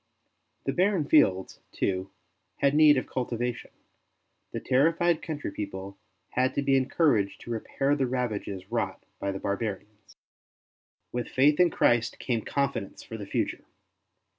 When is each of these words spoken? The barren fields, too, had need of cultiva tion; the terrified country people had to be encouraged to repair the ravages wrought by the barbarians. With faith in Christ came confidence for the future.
The 0.63 0.73
barren 0.73 1.05
fields, 1.07 1.59
too, 1.71 2.09
had 2.55 2.73
need 2.73 2.97
of 2.97 3.05
cultiva 3.05 3.53
tion; 3.53 3.69
the 4.51 4.59
terrified 4.59 5.21
country 5.21 5.51
people 5.51 5.95
had 6.29 6.55
to 6.55 6.63
be 6.63 6.75
encouraged 6.75 7.39
to 7.41 7.51
repair 7.51 7.95
the 7.95 8.07
ravages 8.07 8.71
wrought 8.71 9.03
by 9.19 9.31
the 9.31 9.37
barbarians. 9.39 10.15
With 11.11 11.27
faith 11.29 11.59
in 11.59 11.69
Christ 11.69 12.17
came 12.17 12.41
confidence 12.41 13.03
for 13.03 13.15
the 13.15 13.27
future. 13.27 13.63